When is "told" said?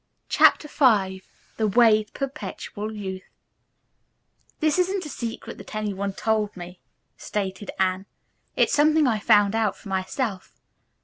6.13-6.57